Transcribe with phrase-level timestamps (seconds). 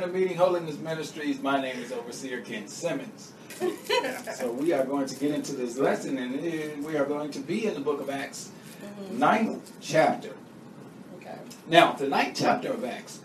[0.00, 1.40] To Meeting Holiness Ministries.
[1.40, 3.32] My name is Overseer Ken Simmons.
[4.34, 7.66] so we are going to get into this lesson, and we are going to be
[7.66, 8.50] in the book of Acts,
[8.82, 9.18] mm-hmm.
[9.20, 10.34] ninth chapter.
[11.18, 11.38] Okay.
[11.68, 13.20] Now, the ninth chapter of Acts.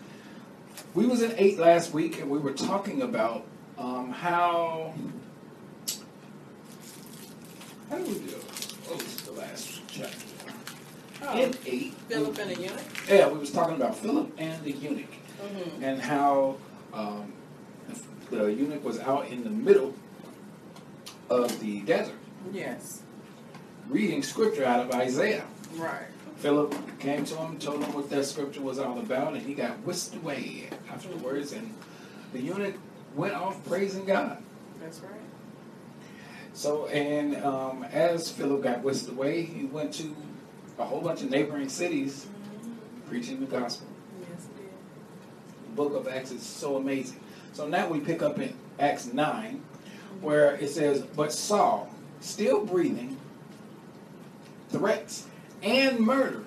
[0.94, 3.44] We was in eight last week, and we were talking about
[3.76, 4.94] um, how.
[7.90, 8.36] How did we do?
[8.86, 10.26] What was the last chapter?
[11.22, 11.94] Oh, in eight.
[12.08, 13.08] Philip and the eunuch.
[13.08, 15.84] Yeah, we was talking about Philip and the eunuch mm-hmm.
[15.84, 16.56] and how
[16.92, 17.32] um,
[18.30, 19.94] the eunuch was out in the middle
[21.28, 22.14] of the desert.
[22.52, 23.02] Yes.
[23.88, 25.44] Reading scripture out of Isaiah.
[25.74, 26.06] Right.
[26.36, 29.78] Philip came to him, told him what that scripture was all about, and he got
[29.84, 31.52] whisked away afterwards.
[31.52, 31.74] And
[32.32, 32.76] the eunuch
[33.14, 34.42] went off praising God.
[34.80, 35.12] That's right.
[36.54, 40.16] So, and um, as Philip got whisked away, he went to
[40.78, 43.08] a whole bunch of neighboring cities mm-hmm.
[43.08, 43.86] preaching the gospel
[45.70, 47.20] book of Acts is so amazing.
[47.52, 49.62] So now we pick up in Acts 9,
[50.20, 53.16] where it says, But Saul, still breathing,
[54.70, 55.26] threats
[55.62, 56.44] and murder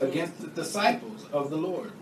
[0.00, 1.92] against the disciples of the Lord,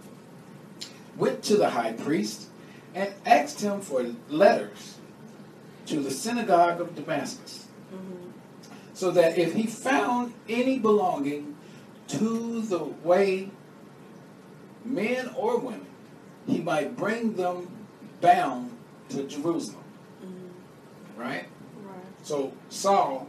[1.17, 2.49] went to the high priest
[2.95, 4.99] and asked him for letters
[5.87, 8.31] to the synagogue of Damascus, mm-hmm.
[8.95, 11.57] so that if he found any belonging
[12.09, 13.51] to the way,
[14.85, 15.87] men or women,
[16.47, 17.69] he might bring them
[18.21, 18.71] bound
[19.11, 19.85] to Jerusalem.
[20.25, 21.21] Mm-hmm.
[21.21, 21.47] Right?
[21.83, 22.05] Right.
[22.23, 23.29] So Saul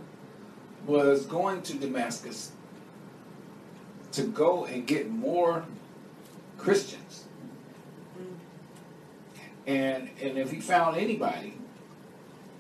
[0.86, 2.52] was going to Damascus
[4.14, 5.66] to go and get more
[6.58, 7.26] Christians.
[8.18, 9.70] Mm-hmm.
[9.70, 11.56] And and if he found anybody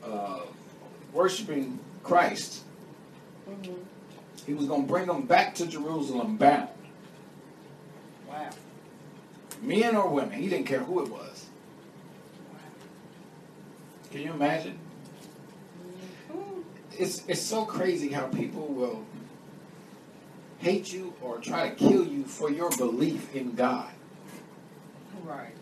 [0.03, 0.41] uh,
[1.11, 2.63] worshiping Christ,
[3.49, 3.73] mm-hmm.
[4.45, 6.69] he was going to bring them back to Jerusalem bound.
[8.27, 8.49] Wow
[9.63, 10.39] men or women.
[10.39, 11.47] He didn't care who it was.
[14.11, 14.77] Can you imagine?
[16.99, 19.03] It's it's so crazy how people will
[20.59, 23.89] hate you or try to kill you for your belief in God.
[25.23, 25.55] Right.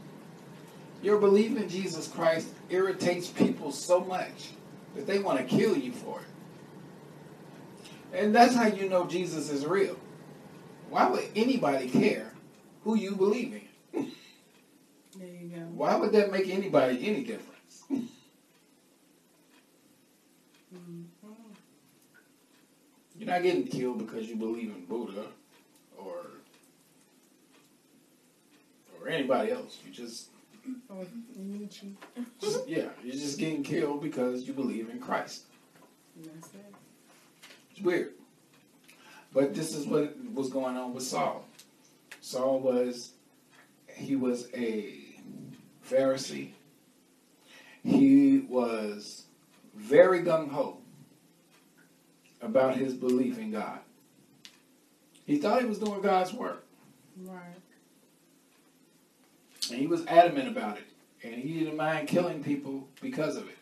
[1.01, 4.49] Your belief in Jesus Christ irritates people so much
[4.95, 6.25] that they want to kill you for it.
[8.13, 9.95] And that's how you know Jesus is real.
[10.89, 12.33] Why would anybody care
[12.83, 13.60] who you believe in?
[15.21, 15.61] There you go.
[15.75, 17.83] Why would that make anybody any difference?
[17.93, 18.05] mm-hmm.
[23.15, 25.27] You're not getting killed because you believe in Buddha
[25.95, 26.15] or
[28.99, 29.77] or anybody else.
[29.85, 30.29] You just
[30.89, 31.05] or
[31.37, 31.95] Nietzsche.
[32.39, 35.43] just, yeah, you're just getting killed because you believe in Christ.
[36.17, 36.73] That's it.
[37.69, 38.13] It's weird.
[39.31, 41.45] But this is what was going on with Saul.
[42.21, 43.11] Saul was
[43.95, 45.00] he was a
[45.91, 46.51] Pharisee.
[47.83, 49.23] He was
[49.75, 50.77] very gung ho
[52.41, 53.79] about his belief in God.
[55.25, 56.65] He thought he was doing God's work.
[57.17, 57.41] Right.
[59.69, 60.83] And he was adamant about it.
[61.23, 63.57] And he didn't mind killing people because of it.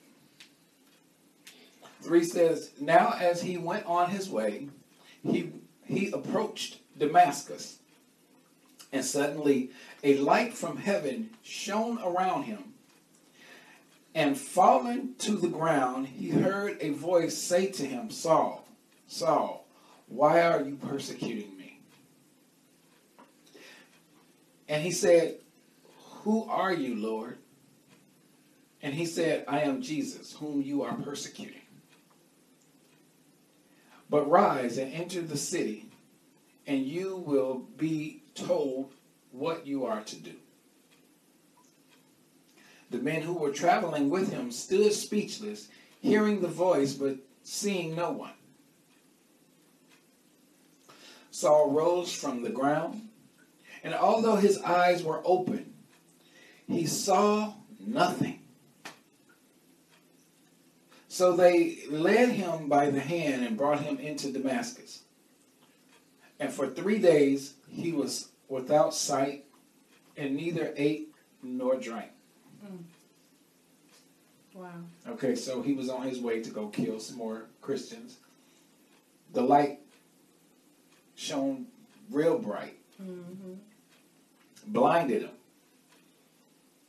[2.02, 4.70] 3 says, Now as he went on his way,
[5.24, 5.52] he,
[5.86, 7.79] he approached Damascus.
[8.92, 9.72] And suddenly
[10.04, 12.74] a light from heaven shone around him.
[14.16, 18.66] And falling to the ground, he heard a voice say to him, Saul,
[19.08, 19.66] Saul,
[20.08, 21.80] why are you persecuting me?
[24.68, 25.36] And he said,
[26.24, 27.38] Who are you, Lord?
[28.82, 31.62] And he said, I am Jesus, whom you are persecuting.
[34.10, 35.86] But rise and enter the city,
[36.66, 38.92] and you will be told
[39.32, 40.36] what you are to do.
[42.90, 45.68] The men who were traveling with him stood speechless,
[46.02, 48.34] hearing the voice but seeing no one.
[51.32, 53.10] Saul rose from the ground,
[53.84, 55.74] and although his eyes were open,
[56.68, 58.40] he saw nothing.
[61.08, 65.04] So they led him by the hand and brought him into Damascus.
[66.40, 69.46] And for three days he was without sight
[70.18, 71.14] and neither ate
[71.44, 72.12] nor drank.
[72.66, 72.84] Mm.
[74.54, 74.72] Wow.
[75.08, 78.18] Okay, so he was on his way to go kill some more Christians.
[79.34, 79.80] The light
[81.16, 81.68] shone
[82.10, 83.54] real bright, mm-hmm.
[84.68, 85.32] blinded him.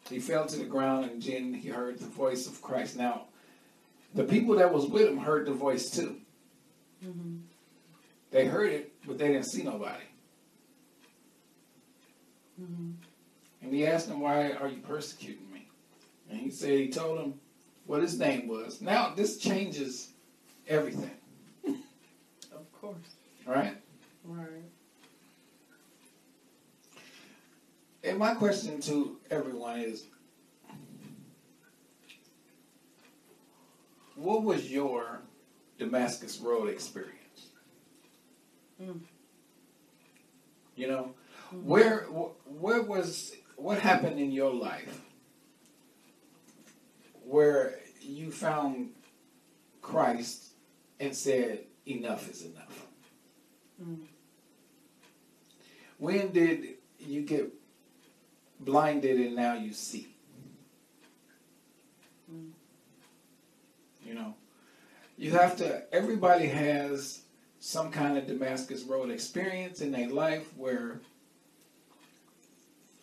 [0.08, 2.96] He fell to the ground and then he heard the voice of Christ.
[2.96, 3.26] Now,
[4.14, 6.16] the people that was with him heard the voice too.
[7.04, 7.36] Mm-hmm.
[8.32, 10.04] They heard it, but they didn't see nobody.
[12.60, 12.90] Mm-hmm.
[13.62, 15.68] And he asked him, Why are you persecuting me?
[16.30, 17.34] And he said, He told him
[17.86, 18.80] what his name was.
[18.80, 20.12] Now, this changes
[20.68, 21.10] everything,
[21.66, 22.96] Of course.
[23.46, 23.76] right?
[24.24, 24.48] Right.
[28.02, 30.06] And my question to everyone is
[34.16, 35.20] What was your
[35.78, 37.19] Damascus Road experience?
[38.80, 39.00] Mm.
[40.76, 41.14] You know,
[41.52, 41.62] Mhm.
[41.64, 45.02] where wh- where was what happened in your life
[47.24, 48.94] where you found
[49.82, 50.52] Christ
[50.98, 52.86] and said enough is enough?
[53.82, 54.06] Mm.
[55.98, 57.52] When did you get
[58.58, 60.14] blinded and now you see?
[62.32, 62.52] Mm.
[64.06, 64.34] You know,
[65.18, 67.22] you have to, everybody has
[67.60, 70.98] some kind of Damascus Road experience in their life where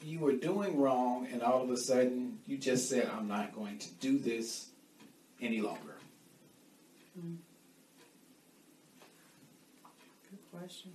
[0.03, 3.77] you were doing wrong and all of a sudden you just said, I'm not going
[3.77, 4.69] to do this
[5.39, 5.95] any longer.
[7.15, 7.37] Good
[10.51, 10.91] question.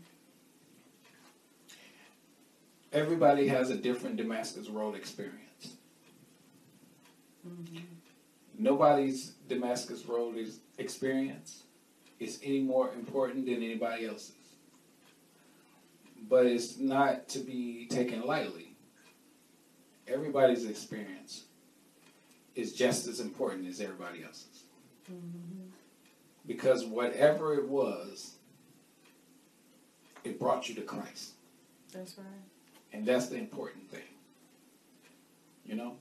[2.92, 5.76] Everybody has a different Damascus Road experience.
[7.48, 7.78] Mm-hmm.
[8.58, 11.62] Nobody's Damascus Road is experience
[12.22, 14.32] is any more important than anybody else's.
[16.28, 18.74] But it's not to be taken lightly.
[20.06, 21.44] Everybody's experience
[22.54, 24.62] is just as important as everybody else's.
[25.10, 25.68] Mm-hmm.
[26.46, 28.34] Because whatever it was,
[30.22, 31.32] it brought you to Christ.
[31.92, 32.26] That's right.
[32.92, 34.00] And that's the important thing.
[35.66, 35.96] You know?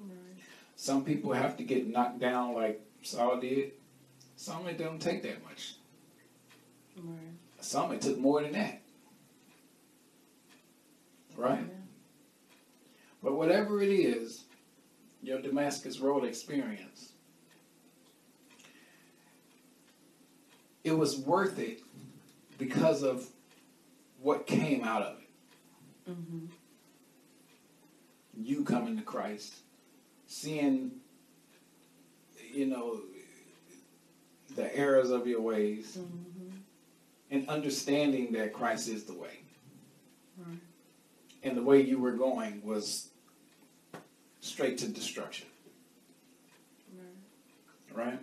[0.00, 0.42] Right.
[0.76, 3.72] Some people have to get knocked down like Saul did.
[4.38, 5.74] Some it don't take that much.
[6.96, 7.18] Right.
[7.58, 8.80] Some it took more than that.
[11.36, 11.58] Right?
[11.58, 11.74] Yeah.
[13.20, 14.44] But whatever it is,
[15.24, 17.10] your Damascus Road experience,
[20.84, 21.80] it was worth it
[22.58, 23.26] because of
[24.20, 26.12] what came out of it.
[26.12, 26.46] Mm-hmm.
[28.40, 29.56] You coming to Christ,
[30.28, 30.92] seeing,
[32.54, 33.00] you know,
[34.58, 36.56] the errors of your ways, Mm-hmm.
[37.30, 39.38] and understanding that Christ is the way.
[40.36, 40.58] Right.
[41.44, 43.10] And the way you were going was
[44.40, 45.46] straight to destruction,
[47.94, 48.06] Right.
[48.06, 48.18] right?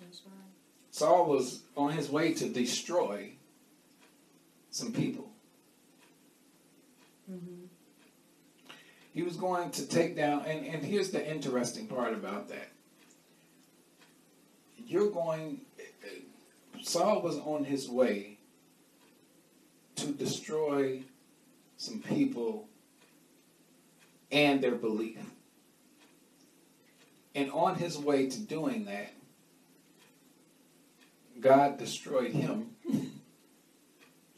[0.00, 0.52] That's right.
[0.90, 3.32] Saul was on his way to destroy
[4.70, 5.28] some people.
[7.30, 7.66] Mm-hmm.
[9.12, 12.68] He was going to take down, and, and here's the interesting part about that.
[14.88, 15.60] You're going,
[16.82, 18.38] Saul was on his way
[19.96, 21.02] to destroy
[21.76, 22.66] some people
[24.32, 25.18] and their belief.
[27.34, 29.12] And on his way to doing that,
[31.38, 32.70] God destroyed him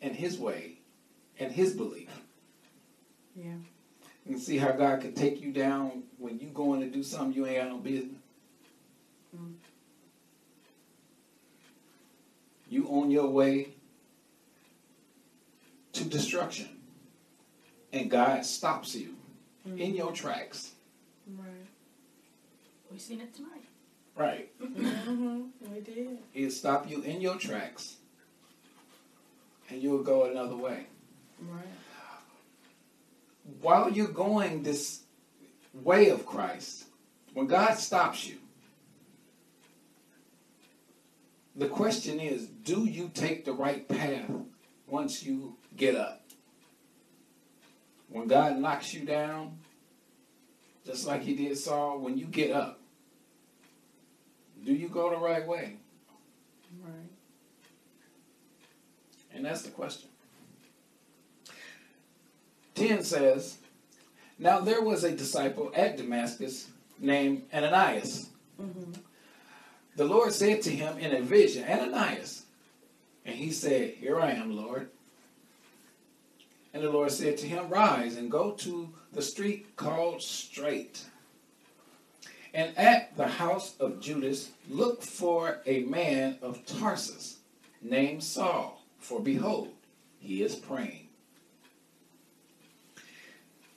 [0.03, 0.79] and his way
[1.39, 2.11] and his belief.
[3.37, 3.55] Yeah.
[4.27, 7.47] And see how God could take you down when you going to do something you
[7.47, 8.19] ain't got no business.
[9.35, 9.55] Mm.
[12.71, 13.75] You on your way
[15.93, 16.69] to destruction.
[17.93, 19.17] And God stops you
[19.67, 20.71] in your tracks.
[21.27, 21.67] Right.
[22.91, 23.65] We seen it tonight.
[24.17, 24.51] Right.
[24.61, 25.75] Mm-hmm.
[25.75, 26.19] We did.
[26.33, 27.97] He'll stop you in your tracks.
[29.69, 30.87] And you'll go another way.
[31.41, 31.65] Right.
[33.61, 35.01] While you're going this
[35.75, 36.85] way of Christ,
[37.35, 38.37] when God stops you,
[41.61, 44.31] the question is do you take the right path
[44.87, 46.23] once you get up?
[48.09, 49.59] When God knocks you down,
[50.87, 52.81] just like he did Saul, when you get up,
[54.65, 55.77] do you go the right way?
[56.83, 57.11] Right.
[59.35, 60.09] And that's the question.
[62.75, 63.59] 10 says,
[64.39, 68.31] Now there was a disciple at Damascus named Ananias.
[68.61, 68.93] Mm-hmm.
[69.97, 72.45] The Lord said to him in a vision, Ananias.
[73.25, 74.89] And he said, Here I am, Lord.
[76.73, 81.05] And the Lord said to him, Rise and go to the street called Straight.
[82.55, 87.39] And at the house of Judas, look for a man of Tarsus
[87.83, 89.71] named Saul, for behold,
[90.19, 91.09] he is praying.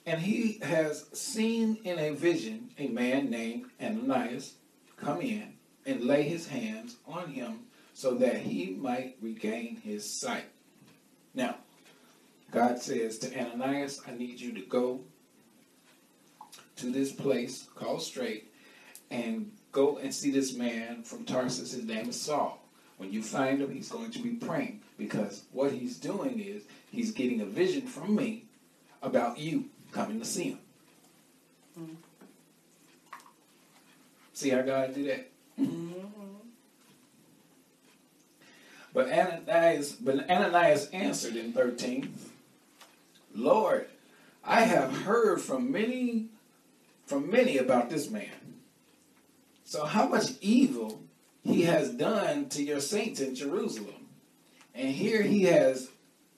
[0.06, 4.54] And he has seen in a vision a man named Ananias
[4.96, 5.54] come in
[5.86, 7.60] and lay his hands on him
[7.92, 10.46] so that he might regain his sight.
[11.34, 11.56] Now,
[12.50, 15.00] God says to Ananias, I need you to go
[16.76, 18.52] to this place called Straight
[19.10, 21.72] and go and see this man from Tarsus.
[21.72, 22.60] His name is Saul.
[22.96, 27.10] When you find him, he's going to be praying because what he's doing is he's
[27.10, 28.44] getting a vision from me
[29.02, 30.58] about you coming to see him.
[31.78, 31.96] Mm.
[34.32, 35.30] See how God do that?
[35.60, 35.92] Mm-hmm.
[38.92, 42.14] But Ananias, but Ananias answered in 13,
[43.34, 43.88] Lord,
[44.44, 46.28] I have heard from many
[47.06, 48.30] from many about this man.
[49.64, 51.02] So how much evil
[51.42, 54.08] he has done to your saints in Jerusalem.
[54.74, 55.90] And here he has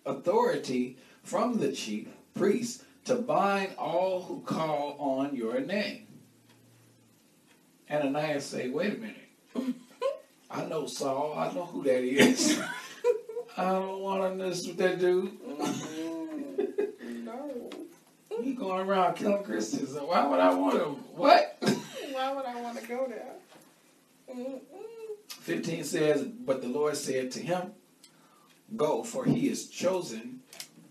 [0.04, 6.05] authority from the chief priest to bind all who call on your name.
[7.90, 9.76] Ananias say, wait a minute.
[10.50, 11.34] I know Saul.
[11.36, 12.60] I know who that is.
[13.56, 15.32] I don't want to mess with that dude.
[17.24, 17.70] no.
[18.42, 19.92] He going around killing Christians.
[19.92, 20.84] So why would I want to?
[21.14, 21.56] What?
[22.12, 23.32] Why would I want to go there?
[24.34, 24.60] Mm-mm.
[25.28, 27.72] 15 says, But the Lord said to him,
[28.76, 30.40] Go, for he is chosen.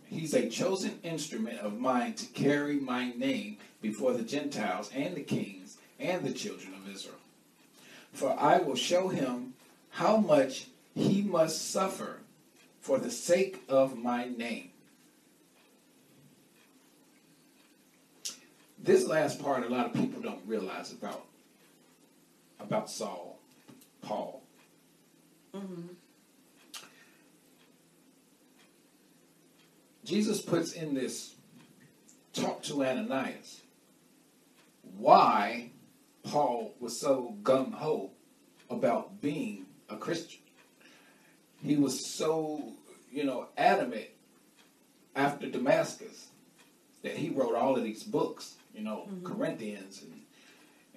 [0.06, 5.22] He's a chosen instrument of mine to carry my name before the Gentiles and the
[5.22, 5.65] kings
[6.00, 7.16] and the children of Israel.
[8.14, 9.54] For I will show him
[9.90, 12.20] how much he must suffer
[12.80, 14.70] for the sake of my name.
[18.78, 21.26] This last part, a lot of people don't realize about
[22.60, 23.40] about Saul,
[24.02, 24.42] Paul.
[25.56, 25.88] Mm-hmm.
[30.04, 31.34] Jesus puts in this
[32.34, 33.62] talk to Ananias
[34.98, 35.72] why
[36.36, 38.12] Paul was so gung ho
[38.70, 40.42] about being a Christian.
[41.64, 42.74] He was so,
[43.10, 44.08] you know, adamant
[45.16, 46.28] after Damascus
[47.04, 49.24] that he wrote all of these books, you know, Mhm.
[49.24, 50.22] Corinthians and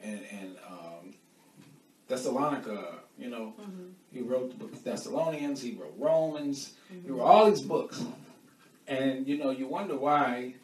[0.02, 1.14] and and um,
[2.08, 3.90] Thessalonica, you know, Mm-hmm.
[4.12, 7.12] he wrote the book of Thessalonians, he wrote Romans, he Mm-hmm.
[7.14, 8.04] wrote all these books.
[8.88, 10.54] And you know, you wonder why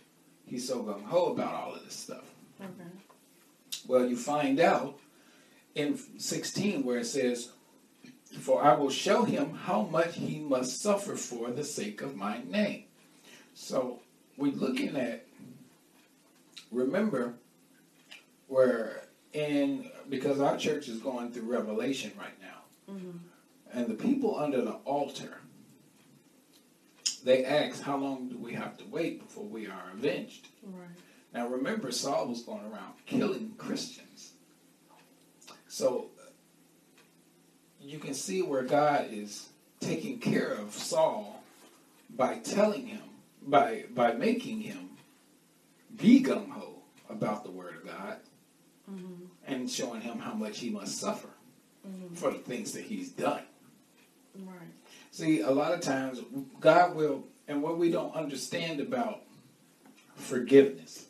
[0.46, 2.24] he's so gung ho about all of this stuff.
[2.60, 2.90] Okay.
[3.86, 4.98] Well, you find out
[5.74, 7.50] in 16 where it says,
[8.40, 12.42] For I will show him how much he must suffer for the sake of my
[12.44, 12.84] name.
[13.54, 14.00] So
[14.36, 15.26] we're looking at,
[16.72, 17.34] remember,
[18.48, 22.48] where in, because our church is going through Revelation right now,
[22.90, 23.16] Mm-hmm.
[23.72, 25.38] and the people under the altar,
[27.24, 30.48] they ask, How long do we have to wait before we are avenged?
[30.62, 30.86] Right.
[31.34, 34.32] Now remember, Saul was going around killing Christians.
[35.68, 36.06] So
[37.80, 39.48] you can see where God is
[39.80, 41.42] taking care of Saul
[42.08, 43.02] by telling him,
[43.42, 44.90] by by making him
[45.96, 46.76] be gung ho
[47.10, 48.16] about the word of God
[48.90, 49.24] Mm-hmm.
[49.46, 51.28] and showing him how much he must suffer
[51.88, 52.14] Mm-hmm.
[52.16, 53.42] for the things that he's done.
[54.38, 54.56] Right.
[55.10, 56.20] See, a lot of times
[56.60, 59.20] God will, and what we don't understand about
[60.16, 61.06] forgiveness.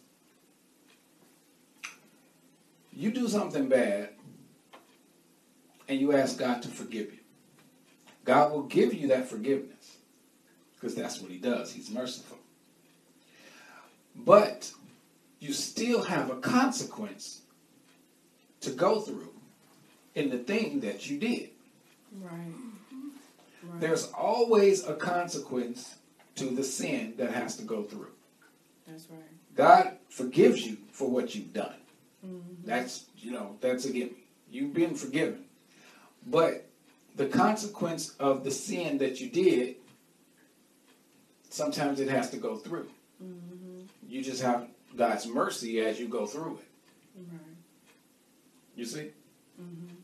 [2.94, 4.10] You do something bad,
[5.88, 7.18] and you ask God to forgive you.
[8.24, 9.98] God will give you that forgiveness
[10.74, 11.72] because that's what He does.
[11.72, 12.38] He's merciful.
[14.16, 14.70] But
[15.40, 17.42] you still have a consequence
[18.60, 19.32] to go through
[20.14, 21.50] in the thing that you did.
[22.22, 22.32] Right.
[23.62, 23.80] Right.
[23.80, 25.96] There's always a consequence
[26.36, 28.12] to the sin that has to go through.
[28.86, 29.20] That's right.
[29.54, 31.74] God forgives you for what you've done.
[32.25, 32.66] Mm-hmm.
[32.66, 34.16] That's, you know, that's a given.
[34.50, 35.45] You've been forgiven.
[36.26, 36.66] But
[37.16, 39.76] the consequence of the sin that you did,
[41.50, 42.88] sometimes it has to go through.
[43.23, 43.83] Mm-hmm.
[44.09, 46.66] You just have God's mercy as you go through it.
[47.16, 47.40] Right.
[48.76, 49.11] You see?
[49.61, 49.95] Mm-hmm.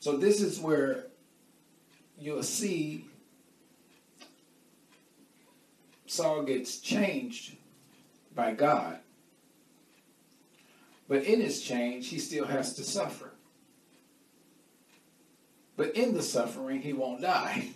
[0.00, 1.06] So this is where
[2.18, 3.04] you'll see
[6.06, 7.56] Saul gets changed
[8.34, 8.98] by God.
[11.08, 13.30] But in his change, he still has to suffer.
[15.76, 17.68] But in the suffering, he won't die.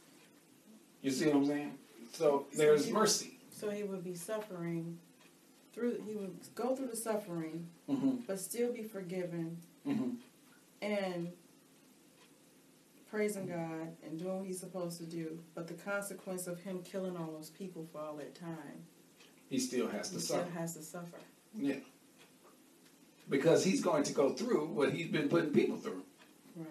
[1.02, 1.78] you see what I'm saying?
[2.12, 3.38] So there's mercy.
[3.52, 4.98] So he would be suffering
[5.72, 6.02] through.
[6.06, 10.10] He would go through the suffering, hmm but still be forgiven hmm
[10.82, 11.32] and
[13.10, 15.38] praising God and doing what he's supposed to do.
[15.54, 18.84] But the consequence of him killing all those people for all that time,
[19.48, 20.50] He still has he to still suffer.
[20.58, 21.16] has to suffer.
[21.56, 21.76] Yeah.
[23.28, 26.02] Because he's going to go through what he's been putting people through.
[26.54, 26.66] Right.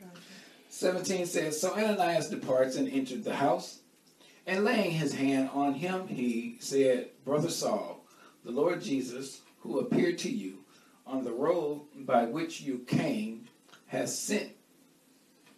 [0.00, 0.10] Right.
[0.68, 3.80] 17 says, So Ananias departs and entered the house,
[4.46, 8.04] and laying his hand on him, he said, Brother Saul,
[8.44, 10.58] the Lord Jesus, who appeared to you
[11.06, 13.46] on the road by which you came,
[13.86, 14.50] has sent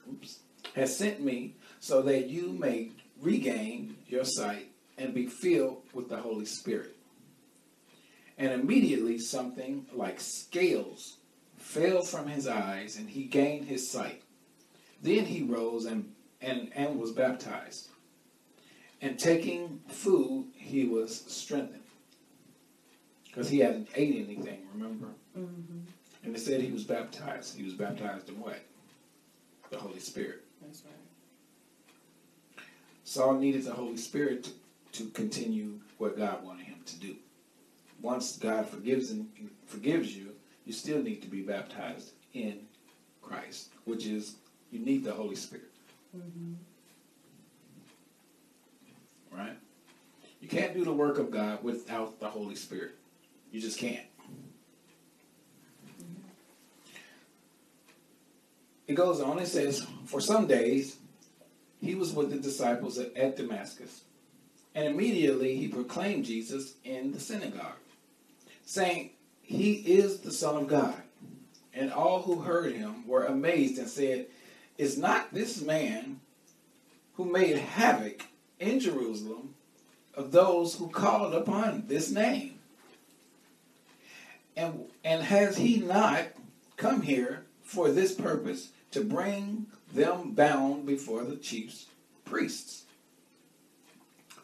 [0.09, 0.41] oops,
[0.75, 6.17] has sent me so that you may regain your sight and be filled with the
[6.17, 6.97] Holy Spirit.
[8.37, 11.19] And immediately something like scales
[11.57, 14.23] fell from his eyes, and he gained his sight.
[15.03, 17.89] Then he rose and, and, and was baptized.
[19.01, 21.83] And taking food, he was strengthened.
[23.27, 25.09] Because he hadn't ate anything, remember?
[25.37, 25.81] Mm-hmm.
[26.23, 27.57] And it said he was baptized.
[27.57, 28.61] He was baptized in what?
[29.71, 30.45] The Holy Spirit.
[30.63, 32.65] That's right.
[33.05, 34.49] Saul needed the Holy Spirit
[34.95, 37.17] to, continue what God wanted him to do.
[38.03, 39.29] Once God forgives and
[39.67, 40.31] forgives you,
[40.65, 42.61] you still need to be baptized in
[43.23, 44.37] Christ, which is
[44.71, 45.71] you need the Holy Spirit,
[46.17, 46.55] Mm-hmm.
[49.37, 49.57] right?
[50.41, 52.93] You can't do the work of God without the Holy Spirit.
[53.51, 54.07] You just can't.
[58.87, 60.97] It goes on, it says, For some days
[61.81, 64.03] he was with the disciples at, at Damascus,
[64.75, 67.79] and immediately he proclaimed Jesus in the synagogue,
[68.65, 69.11] saying,
[69.43, 71.01] He is the Son of God.
[71.73, 74.27] And all who heard him were amazed and said,
[74.79, 76.21] Is not this man
[77.15, 78.27] who made havoc
[78.59, 79.55] in Jerusalem
[80.15, 82.59] of those who called upon this name?
[84.57, 86.27] And, and has he not
[86.77, 91.87] come here for this purpose to bring them bound before the chief
[92.25, 92.84] priests?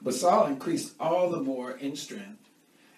[0.02, 2.48] But Saul increased all the more in strength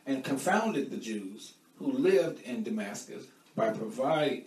[0.07, 3.25] and confounded the Jews who lived in Damascus
[3.57, 4.45] by provide,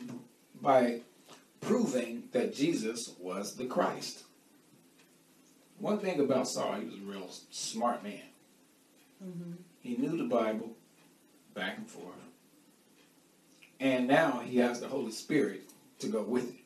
[0.62, 1.02] by
[1.62, 4.24] proving that Jesus was the Christ.
[5.80, 8.22] One thing about Saul, he was a real smart man.
[9.24, 9.52] Mm-hmm.
[9.82, 10.72] He knew the Bible
[11.54, 12.14] back and forth.
[13.80, 16.65] And now he has the Holy Spirit to go with it.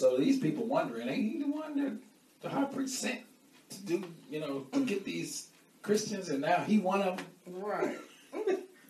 [0.00, 1.92] So these people wondering, ain't he the one that
[2.40, 3.20] the high priest sent
[3.68, 5.48] to do, you know, to get these
[5.82, 7.26] Christians and now he one of them.
[7.46, 7.98] Right.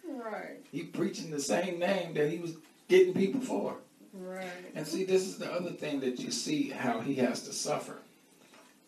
[0.07, 0.61] right.
[0.71, 2.55] He preaching the same name that he was
[2.87, 3.75] getting people for.
[4.15, 4.47] Right.
[4.77, 7.97] And see, this is the other thing that you see how he has to suffer.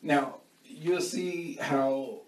[0.01, 2.21] Now, you'll see how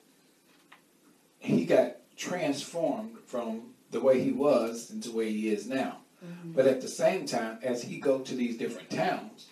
[1.38, 5.98] he got transformed from the way he was into the way he is now.
[6.24, 6.50] Mm-hmm.
[6.50, 9.46] But at the same time, as he go to these different towns,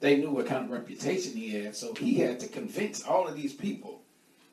[0.00, 3.34] they knew what kind of reputation he had, so he had to convince all of
[3.34, 4.02] these people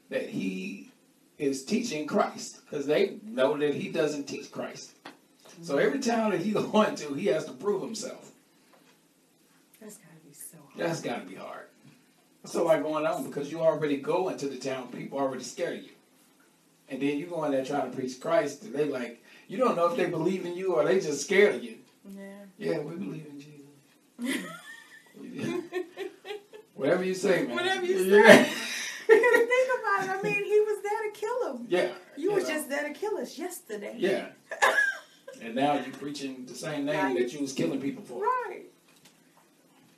[0.09, 0.91] that he
[1.37, 4.91] is teaching Christ because they know that he doesn't teach Christ.
[5.61, 5.85] So mm-hmm.
[5.85, 8.31] every town that he go into, he has to prove himself.
[9.81, 10.89] That's gotta be so hard.
[10.89, 11.67] That's got to be hard.
[12.41, 15.73] That's a lot going on because you already go into the town, people already scare
[15.73, 15.89] you.
[16.89, 19.75] And then you go in there trying to preach Christ, and they like, you don't
[19.75, 21.77] know if they believe in you or they just scared of you.
[22.09, 22.21] Yeah.
[22.57, 24.45] Yeah, we believe in Jesus.
[26.75, 27.55] Whatever you say, man.
[27.55, 28.43] Whatever you Yeah.
[28.43, 28.47] Because
[29.07, 30.09] think about it.
[30.09, 31.65] I mean, he was there to kill him.
[31.69, 31.89] Yeah.
[32.17, 33.95] You know, was just there to kill us yesterday.
[33.97, 34.27] Yeah.
[35.41, 38.21] And now you're preaching the same name you- that you was killing people for.
[38.21, 38.63] Right.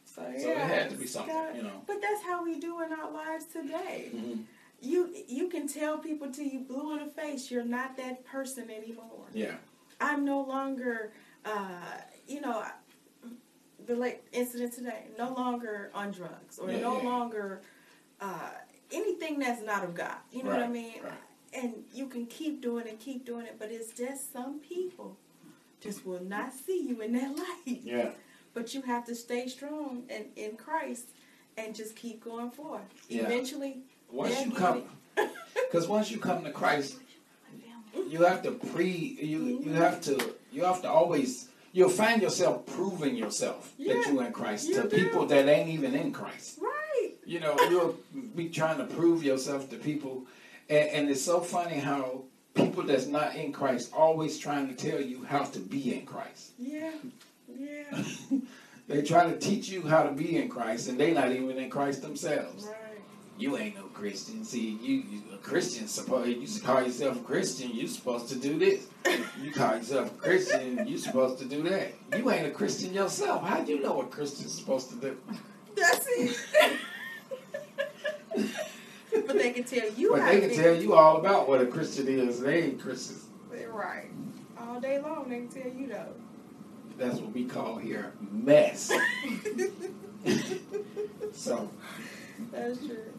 [0.06, 1.82] So, yeah, So it had to be something, got- you know.
[1.86, 4.10] But that's how we do in our lives today.
[4.12, 4.42] hmm
[4.82, 8.70] You you can tell people till you blue in the face you're not that person
[8.70, 9.28] anymore.
[9.34, 9.56] Yeah.
[10.00, 11.12] I'm no longer,
[11.46, 12.64] uh, you know,
[13.86, 15.06] the late incident today.
[15.18, 17.08] No longer on drugs or Yeah, no yeah.
[17.10, 17.62] longer
[18.22, 18.50] uh,
[18.92, 20.16] anything that's not of God.
[20.32, 20.96] You know what I mean?
[21.04, 21.14] right.
[21.54, 25.18] And you can keep doing it, keep doing it, but it's just some people
[25.82, 27.82] just will not see you in that light.
[27.84, 28.10] Yeah.
[28.54, 31.10] But you have to stay strong and in Christ
[31.58, 32.82] and just keep going forward.
[33.10, 33.24] Yeah.
[33.24, 33.80] Eventually,
[34.12, 34.84] Once you come,
[35.70, 36.96] because once you come to Christ,
[38.10, 42.66] you have to pre you you have to you have to always you'll find yourself
[42.66, 44.96] proving yourself that you're in Christ you to do.
[44.96, 46.58] people that ain't even in Christ.
[46.62, 47.12] right.
[47.26, 47.98] You know, you'll
[48.36, 50.26] be trying to prove yourself to people,
[50.70, 55.02] and, and it's so funny how people that's not in Christ always trying to tell
[55.02, 56.52] you how to be in Christ.
[56.58, 56.94] Yeah.
[57.54, 58.04] Yeah.
[58.88, 61.70] they try to teach you how to be in Christ, and they not even in
[61.70, 62.64] Christ themselves.
[62.66, 62.85] right.
[63.38, 64.46] You ain't no Christian.
[64.46, 65.88] See, you, you a Christian.
[65.88, 67.72] supposed you call yourself a Christian.
[67.74, 68.88] You supposed to do this.
[69.42, 70.88] You call yourself a Christian.
[70.88, 71.94] You supposed to do that.
[72.18, 73.44] You ain't a Christian yourself.
[73.44, 75.18] How do you know what Christian's supposed to do?
[75.76, 76.38] That's it.
[79.28, 82.08] but they can tell you But they can tell you all about what a Christian
[82.08, 82.40] is.
[82.40, 83.26] They ain't Christians.
[83.52, 84.10] They're right.
[84.58, 86.14] All day long they can tell you though.
[86.98, 88.92] that's what we call here mess.
[91.34, 91.70] so,
[92.52, 93.14] That's true.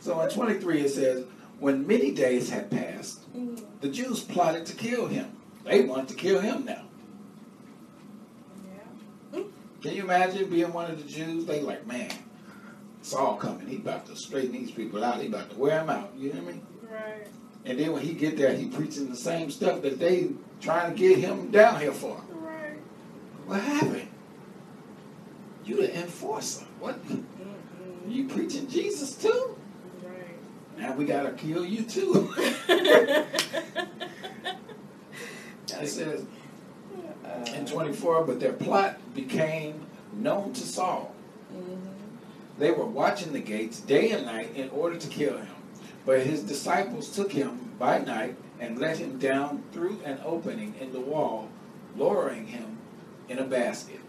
[0.00, 1.24] So in 23 it says,
[1.60, 3.60] when many days had passed, Mm.
[3.80, 5.26] the Jews plotted to kill him.
[5.64, 6.82] They want to kill him now.
[9.32, 9.42] Yeah.
[9.82, 11.46] Can you imagine being one of the Jews?
[11.46, 12.10] They like, man,
[13.02, 13.66] Saul coming.
[13.66, 15.20] He about to straighten these people out.
[15.20, 16.12] He about to wear them out.
[16.16, 16.66] You know what I mean?
[16.90, 17.26] Right.
[17.64, 20.98] And then when he get there, he preaching the same stuff that they trying to
[20.98, 22.20] get him down here for.
[22.30, 22.76] Right.
[23.46, 24.08] What happened?
[25.64, 26.66] You the enforcer.
[26.78, 26.98] What?
[28.06, 29.56] You preaching Jesus too?
[30.02, 30.14] Right.
[30.78, 32.32] Now we gotta kill you too.
[35.80, 36.24] it says
[37.54, 41.14] in 24, but their plot became known to Saul.
[41.52, 41.78] Mhm.
[42.58, 45.48] They were watching the gates day and night in order to kill him.
[46.06, 50.92] But his disciples took him by night and let him down through an opening in
[50.92, 51.48] the wall,
[51.96, 52.78] lowering him
[53.28, 54.00] in a basket.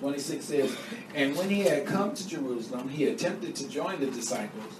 [0.00, 0.76] 26 says,
[1.14, 4.72] And when he had come to Jerusalem, he attempted to join the disciples,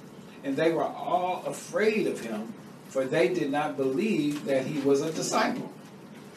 [0.44, 2.52] and they were all afraid of him,
[2.88, 5.70] for they did not believe that he was a disciple.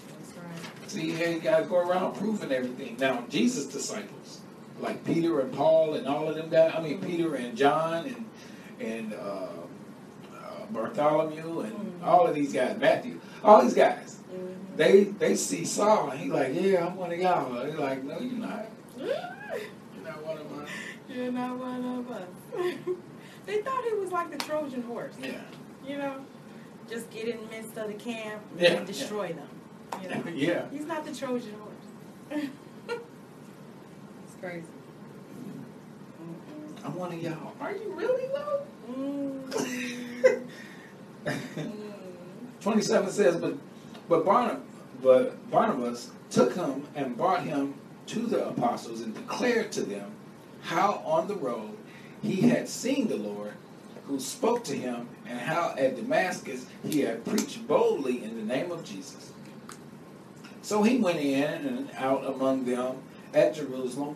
[0.09, 0.89] That's right.
[0.91, 2.97] See, you ain't got to go around proving everything.
[2.99, 4.41] Now, Jesus' disciples,
[4.79, 8.25] like Peter and Paul and all of them guys, I mean, Peter and John and
[8.79, 9.17] and uh,
[10.35, 12.03] uh, Bartholomew and Mhm.
[12.05, 14.75] all of these guys, Matthew, all these guys, Mhm.
[14.77, 17.53] they they see Saul and he like, yeah, I'm one of y'all.
[17.53, 18.65] They're like, no, you're not.
[19.03, 20.67] You're not one of mine.
[21.09, 22.27] You're not one of us.
[23.45, 25.15] they thought he was like the Trojan horse.
[25.21, 25.41] Yeah.
[25.85, 26.25] You know,
[26.89, 29.47] just get in the midst of the camp Yeah, and destroy them.
[30.01, 30.65] You know, Yeah.
[30.71, 32.43] he's not the Trojan horse.
[32.89, 34.65] it's crazy.
[36.85, 37.53] I'm one of y'all.
[37.61, 38.61] Are you really though?
[38.91, 40.43] Mm.
[41.25, 41.71] Mm.
[42.59, 43.55] 27 says, but
[44.09, 44.63] but Barnabas,
[45.01, 47.73] but Barnabas took him and brought him
[48.07, 50.11] to the apostles and declared to them
[50.61, 51.77] how on the road
[52.21, 53.53] he had seen the Lord,
[54.05, 58.71] who spoke to him, and how at Damascus he had preached boldly in the name
[58.71, 59.31] of Jesus.
[60.61, 62.97] So he went in and out among them
[63.33, 64.15] at Jerusalem,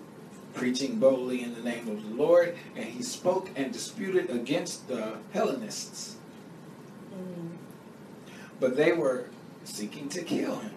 [0.54, 5.15] preaching boldly in the name of the Lord, and he spoke and disputed against the
[5.34, 6.15] Hellenists
[7.13, 7.58] Mm.
[8.60, 9.26] but they were
[9.63, 10.71] seeking to kill him.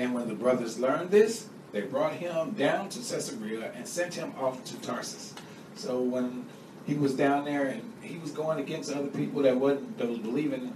[0.00, 4.32] And when the brothers learned this, they brought him down to Caesarea and sent him
[4.40, 5.34] off to Tarsus.
[5.74, 6.46] So when
[6.86, 10.18] he was down there and he was going against other people that wasn't that was
[10.18, 10.74] believing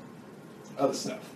[0.76, 1.32] other stuff.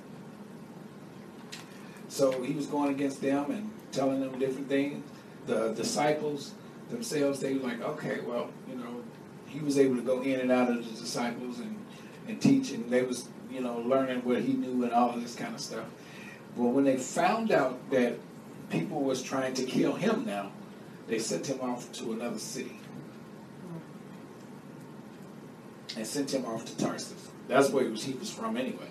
[2.08, 5.02] So he was going against them and telling them different things.
[5.46, 6.52] The disciples
[6.90, 9.02] themselves, they were like, okay, well, you know,
[9.46, 11.74] he was able to go in and out of the disciples and,
[12.28, 15.34] and teach, and they was, you know, learning what he knew and all of this
[15.34, 15.86] kind of stuff.
[16.58, 18.18] But when they found out that
[18.68, 20.50] people was trying to kill him now,
[21.06, 22.80] they sent him off to another city
[25.96, 27.28] and sent him off to Tarsus.
[27.46, 28.88] That's where he was, he was from anyway.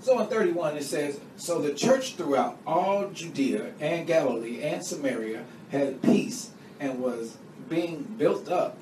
[0.00, 5.44] So in 31 it says, So the church throughout all Judea and Galilee and Samaria
[5.70, 8.78] had peace and was being built up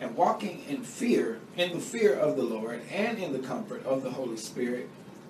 [0.00, 4.04] and walking in fear, in the fear of the Lord and in the comfort of
[4.04, 4.88] the Holy Spirit,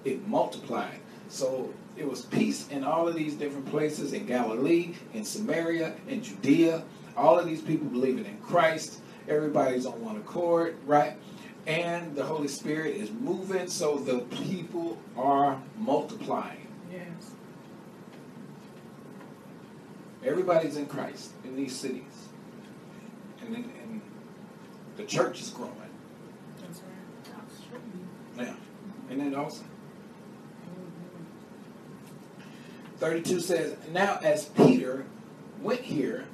[0.09, 1.01] it multiplied.
[1.29, 6.23] So it was peace in all of these different places in Galilee, in Samaria, in
[6.23, 6.83] Judea.
[7.17, 9.01] All of these people believing in Christ.
[9.29, 11.17] Everybody's on one accord, right?
[11.67, 16.67] And the Holy Spirit is moving, so the people are multiplying.
[16.91, 17.33] Yes.
[20.25, 22.29] Everybody's in Christ in these cities.
[23.43, 24.01] And, then- and
[24.97, 25.75] the church is growing.
[26.61, 27.37] That's right.
[27.37, 27.81] That's true.
[28.39, 28.55] Yeah.
[29.11, 29.65] And then also,
[32.99, 35.05] 32 says, Now as Peter
[35.61, 36.27] went here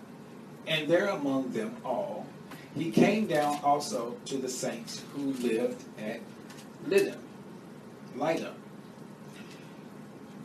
[0.66, 2.26] and there among them all,
[2.74, 6.20] he came down also to the saints who lived at
[6.86, 7.16] Lydda.
[8.16, 8.54] Lydda.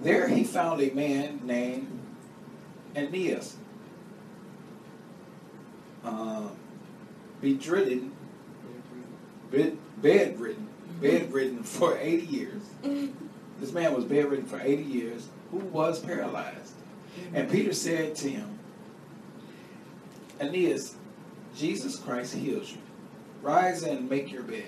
[0.01, 1.99] There he found a man named
[2.95, 3.57] Aeneas,
[6.05, 6.47] uh,
[7.41, 8.11] bedridden,
[9.51, 10.67] bed, bedridden,
[11.01, 12.61] bedridden for 80 years.
[13.59, 16.73] This man was bedridden for 80 years, who was paralyzed.
[17.33, 18.59] And Peter said to him,
[20.39, 20.95] Aeneas,
[21.55, 22.77] Jesus Christ heals you.
[23.41, 24.63] Rise and make your bed.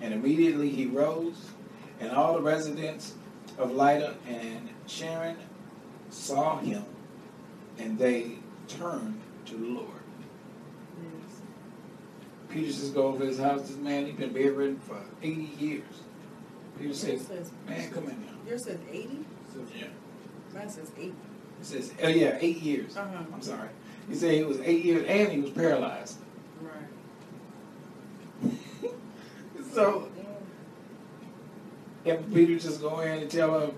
[0.00, 1.50] And immediately he rose,
[2.00, 3.14] and all the residents
[3.58, 5.36] of Lydda and Sharon
[6.10, 6.84] saw him,
[7.78, 8.32] and they
[8.68, 9.88] turned to the Lord.
[11.02, 11.40] Yes.
[12.50, 13.62] Peter just go over his house.
[13.62, 15.84] This man, he's been bedridden for 80 years.
[16.92, 18.32] Said, says, man, come in now.
[18.46, 19.24] yours says 80?
[19.74, 19.86] Yeah.
[20.54, 21.04] Mine says 8.
[21.04, 21.14] It
[21.66, 22.96] says, oh yeah, eight years.
[22.96, 23.24] Uh-huh.
[23.32, 23.68] I'm sorry.
[24.08, 26.18] He said he was eight years and he was paralyzed.
[26.60, 28.52] Right.
[29.72, 30.08] So,
[32.06, 33.72] if Peter just go in and tell him,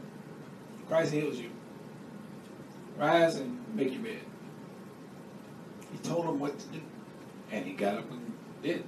[0.87, 1.51] Christ heals you.
[2.97, 4.21] Rise and make your bed.
[5.91, 6.81] He told him what to do.
[7.51, 8.33] And he got up and
[8.63, 8.85] did.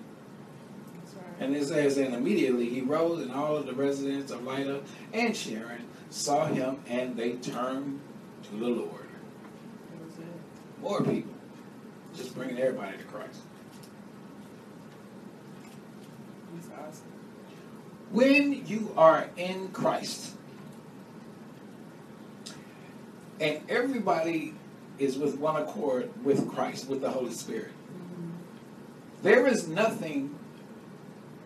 [1.41, 4.83] And it says, and immediately he rose, and all of the residents of Lydda
[5.15, 8.01] and Sharon saw him, and they turned
[8.45, 9.09] to the Lord.
[9.91, 10.83] That was it.
[10.83, 11.33] More people.
[12.15, 13.41] Just bringing everybody to Christ.
[16.79, 17.05] Awesome.
[18.11, 20.33] When you are in Christ,
[23.41, 24.55] and everybody
[24.99, 28.31] is with one accord with Christ, with the Holy Spirit, mm-hmm.
[29.23, 30.39] there is nothing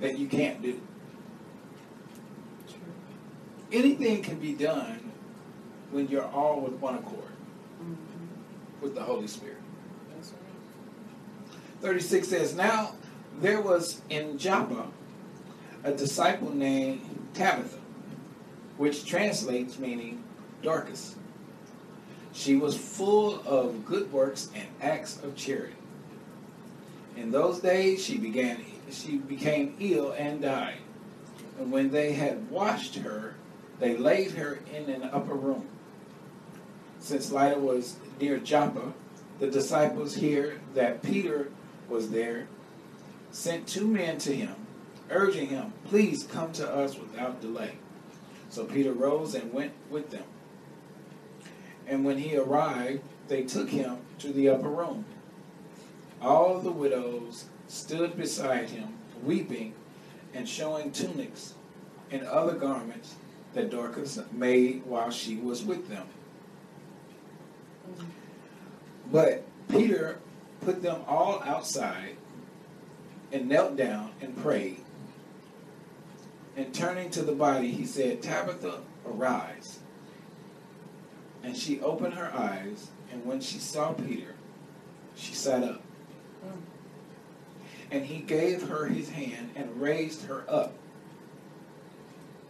[0.00, 0.80] that you can't do.
[3.72, 5.00] Anything can be done
[5.90, 7.20] when you're all with one accord
[7.82, 8.80] Mm-hmm.
[8.82, 9.58] with the Holy Spirit.
[10.16, 10.24] Right.
[11.82, 12.94] 36 says, Now
[13.40, 14.86] there was in Joppa
[15.82, 17.02] a disciple named
[17.34, 17.78] Tabitha,
[18.78, 20.22] which translates meaning
[20.62, 21.16] Dorcas.
[22.32, 25.74] She was full of good works and acts of charity.
[27.16, 28.56] In those days she began
[28.90, 30.78] she became ill and died.
[31.58, 33.34] And when they had washed her,
[33.78, 35.68] they laid her in an upper room.
[36.98, 38.92] Since Lydda was near Joppa,
[39.38, 41.50] the disciples hear that Peter
[41.88, 42.46] was there,
[43.30, 44.54] sent two men to him,
[45.10, 47.72] urging him, Please come to us without delay.
[48.48, 50.24] So Peter rose and went with them.
[51.86, 55.04] And when he arrived, they took him to the upper room.
[56.22, 59.74] All the widows stood beside him, weeping
[60.34, 61.54] and showing tunics
[62.10, 63.14] and other garments
[63.54, 66.06] that Dorcas made while she was with them.
[69.10, 70.18] But Peter
[70.60, 72.16] put them all outside
[73.32, 74.80] and knelt down and prayed.
[76.56, 79.80] And turning to the body, he said, Tabitha, arise.
[81.42, 84.34] And she opened her eyes, and when she saw Peter,
[85.14, 85.82] she sat up.
[86.46, 86.73] Mm.
[87.90, 90.72] And he gave her his hand and raised her up.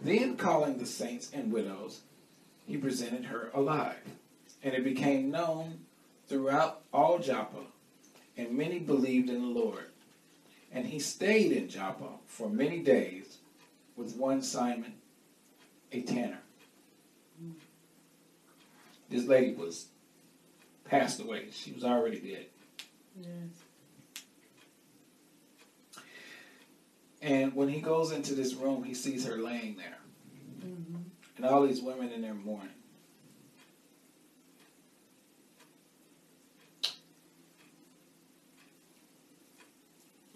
[0.00, 2.02] Then, calling the saints and widows,
[2.66, 4.02] he presented her alive.
[4.62, 5.80] And it became known
[6.28, 7.66] throughout all Joppa,
[8.36, 9.90] and many believed in the Lord.
[10.72, 13.38] And he stayed in Joppa for many days
[13.96, 14.94] with one Simon,
[15.92, 16.40] a tanner.
[19.08, 19.86] This lady was
[20.84, 21.46] passed away.
[21.52, 22.46] She was already dead.
[23.20, 23.63] Yes.
[27.24, 29.96] And when he goes into this room, he sees her laying there.
[30.62, 30.96] Mm-hmm.
[31.38, 32.68] And all these women in there mourning.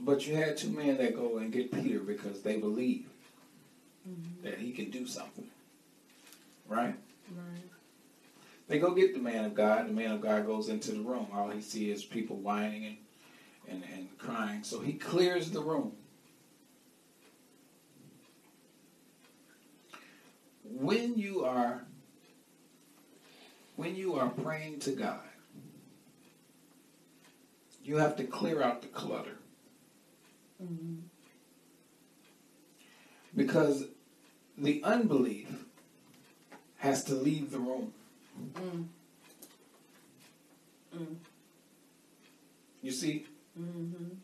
[0.00, 3.06] But you had two men that go and get Peter because they believe
[4.08, 4.42] Mm-hmm.
[4.42, 5.44] that he can do something.
[6.66, 6.94] Right?
[7.30, 7.62] Right.
[8.66, 9.86] They go get the man of God.
[9.86, 11.26] The man of God goes into the room.
[11.34, 12.96] All he sees is people whining and,
[13.68, 14.62] and, and crying.
[14.62, 15.92] So he clears the room.
[20.70, 21.84] When you are
[23.76, 25.20] when you are praying to God,
[27.84, 29.36] you have to clear out the clutter.
[30.62, 30.96] Mm-hmm.
[33.36, 33.84] Because
[34.56, 35.48] the unbelief
[36.78, 37.92] has to leave the room.
[38.54, 38.86] Mm.
[40.96, 41.16] Mm.
[42.82, 43.26] You see,
[43.60, 44.14] Mm-hmm.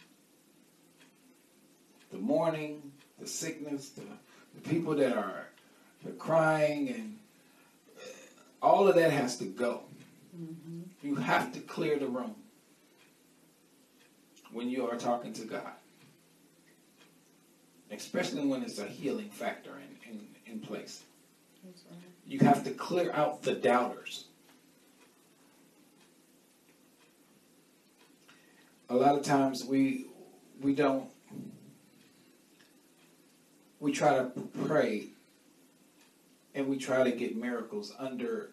[2.13, 4.03] the mourning, the sickness, the,
[4.55, 5.49] the people that are
[6.05, 7.19] the crying, and
[7.97, 9.83] uh, all of that has to go.
[10.39, 10.83] Mm-hmm.
[11.03, 12.35] You have to clear the room
[14.53, 15.73] when you are talking to God,
[17.91, 19.73] especially when it's a healing factor
[20.07, 21.03] in, in, in place.
[21.65, 21.75] Right.
[22.27, 24.27] You have to clear out the doubters.
[28.91, 30.07] A lot of times we
[30.61, 31.09] we don't
[33.81, 34.31] we try to
[34.67, 35.09] pray
[36.55, 38.51] and we try to get miracles under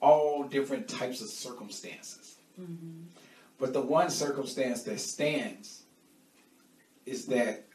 [0.00, 2.36] all different types of circumstances.
[2.60, 3.02] Mm-hmm.
[3.58, 5.82] But the one circumstance that stands
[7.06, 7.66] is that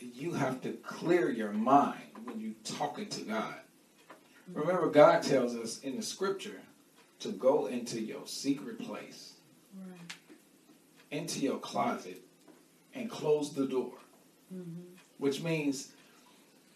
[0.00, 3.54] you have to clear your mind when you're talking to God.
[4.52, 6.60] Remember, God tells us in the scripture
[7.20, 9.34] to go into your secret place,
[9.74, 10.12] Right.
[11.12, 12.20] into your closet,
[12.94, 13.92] and close the door.
[14.52, 14.80] Mm-hmm.
[15.18, 15.92] Which means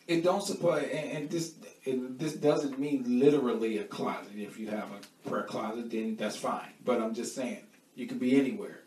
[0.06, 4.32] It don't support, and, and this it, this doesn't mean literally a closet.
[4.36, 6.72] If you have a prayer closet, then that's fine.
[6.84, 7.62] But I'm just saying,
[7.96, 8.80] you can be anywhere.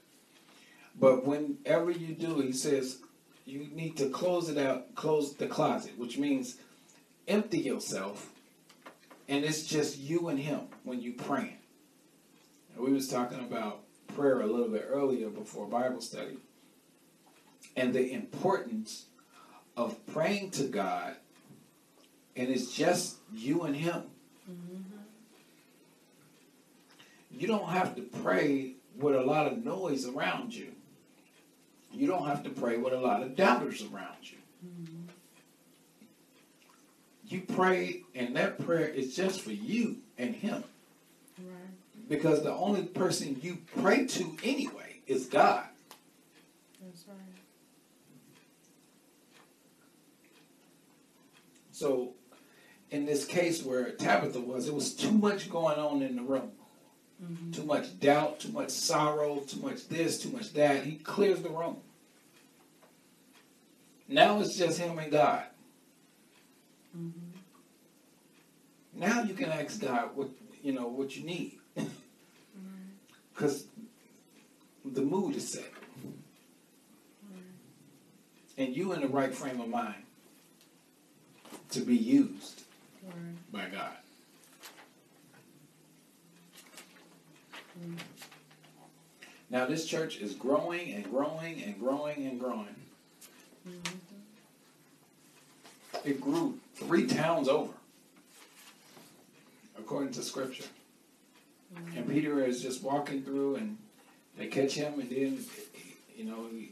[0.98, 3.00] But whenever you do, he says
[3.46, 6.58] you need to close it out, close the closet, which means
[7.28, 8.32] empty yourself,
[9.28, 11.58] and it's just you and him when you praying.
[12.76, 13.82] And we was talking about
[14.16, 16.38] prayer a little bit earlier before Bible study,
[17.76, 19.06] and the importance
[19.80, 21.16] of praying to God,
[22.36, 24.04] and it's just you and him.
[27.32, 30.74] You don't have to pray with a lot of noise around you.
[31.94, 34.38] You don't have to pray with a lot of doubters around you.
[37.26, 40.66] You pray, and that prayer is just for you and Him.
[41.38, 42.10] Right.
[42.10, 45.64] Because the only person you pray to anyway is God.
[46.84, 47.16] That's right.
[51.80, 52.12] So,
[52.92, 56.52] in this case where Tabitha was, it was too much going on in the room.
[57.24, 57.52] Mm-hmm.
[57.52, 60.84] Too much doubt, too much sorrow, too much this, too much that.
[60.84, 61.78] He clears the room.
[64.10, 65.44] Now it's just him and God.
[66.98, 67.30] Mm-hmm.
[69.00, 70.28] Now you can ask God what
[70.62, 71.60] you know what you need,
[73.34, 73.68] because
[74.84, 75.72] the mood is set,
[78.58, 80.04] and you in the right frame of mind
[81.72, 82.64] to be used
[83.04, 83.52] Right.
[83.52, 83.94] by God.
[87.80, 87.96] Mm-hmm.
[89.50, 92.76] Now this church is growing and growing and growing and growing.
[93.68, 93.98] Mm-hmm.
[96.06, 97.74] It grew three towns over,
[99.78, 100.66] according to scripture.
[101.76, 102.12] And mm-hmm.
[102.12, 103.78] Peter is just walking through, and
[104.38, 105.46] they catch him, and then,
[106.16, 106.72] you know, he,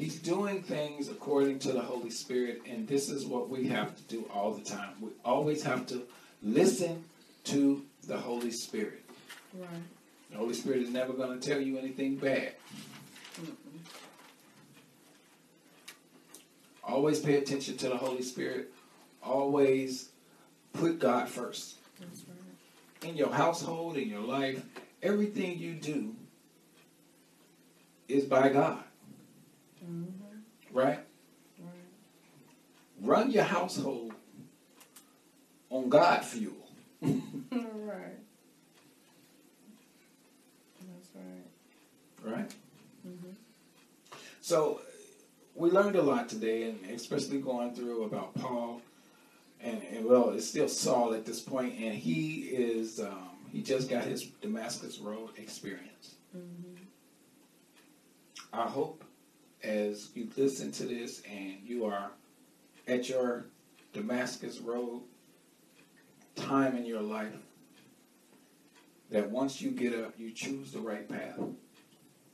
[0.00, 4.02] he's doing things according to the Holy Spirit, and this is what we have to
[4.04, 4.94] do all the time.
[4.98, 6.02] We always have to
[6.42, 7.04] listen
[7.44, 9.04] to the Holy Spirit.
[9.52, 9.68] Right.
[10.30, 12.54] The Holy Spirit is never going to tell you anything bad.
[16.82, 18.72] Always pay attention to the Holy Spirit.
[19.22, 20.08] Always
[20.72, 21.76] put God first.
[22.00, 23.10] Right.
[23.10, 24.64] In your household, in your life,
[25.02, 26.14] everything you do
[28.08, 28.82] is by God.
[29.90, 30.76] Mm-hmm.
[30.78, 31.00] Right?
[31.58, 31.74] Right.
[33.00, 34.14] Run your household
[35.70, 36.54] on God fuel.
[37.02, 37.20] right.
[40.80, 42.32] That's right.
[42.32, 42.54] Right?
[43.06, 43.30] Mm-hmm.
[44.40, 44.80] So
[45.54, 48.80] we learned a lot today, and especially going through about Paul,
[49.60, 53.88] and, and well, it's still Saul at this point, and he is um, he just
[53.88, 56.14] got his Damascus Road experience.
[56.36, 56.76] Mm-hmm.
[58.52, 59.04] I hope
[59.62, 62.10] as you listen to this and you are
[62.88, 63.46] at your
[63.92, 65.02] Damascus Road
[66.36, 67.34] time in your life,
[69.10, 71.38] that once you get up, you choose the right path,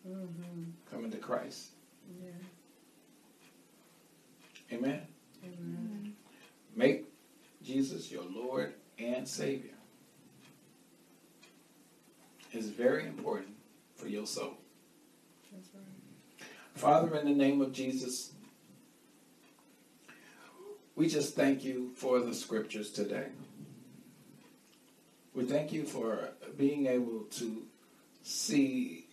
[0.08, 0.62] Mm-hmm.
[0.88, 1.70] coming to Christ.
[2.22, 2.30] Yeah.
[4.76, 5.02] Amen.
[5.44, 6.14] Amen.
[6.76, 7.06] Make
[7.64, 9.72] Jesus your Lord and Savior.
[12.52, 13.56] It's very important
[13.96, 14.58] for your soul.
[15.52, 15.82] That's right.
[16.76, 18.32] Father, in the name of Jesus,
[20.94, 23.28] we just thank you for the scriptures today.
[25.34, 27.62] We thank you for being able to
[28.22, 29.06] see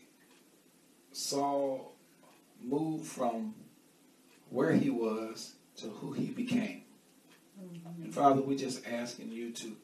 [1.13, 1.93] Saul
[2.62, 3.56] move from
[4.49, 6.82] where he was to who he became.
[8.04, 9.78] And Father, we're just asking you to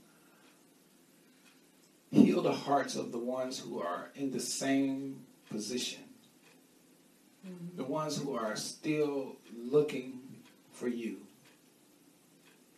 [2.12, 6.09] heal the hearts of the ones who are in the same position
[7.76, 10.20] the ones who are still looking
[10.72, 11.18] for you.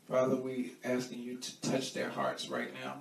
[0.09, 2.99] Father, we asking you to touch their hearts right now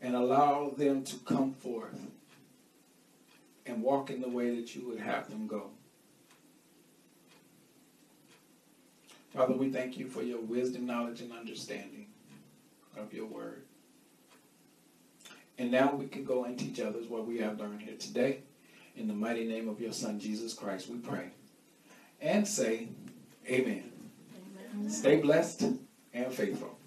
[0.00, 1.98] and allow them to come forth
[3.66, 5.70] and walk in the way that you would have them go.
[9.34, 12.06] Father, we thank you for your wisdom, knowledge, and understanding
[12.96, 13.63] of your word.
[15.58, 18.40] And now we can go and teach others what we have learned here today.
[18.96, 21.30] In the mighty name of your Son, Jesus Christ, we pray.
[22.20, 22.88] And say,
[23.48, 23.90] Amen.
[24.74, 24.90] Amen.
[24.90, 25.62] Stay blessed
[26.12, 26.78] and faithful.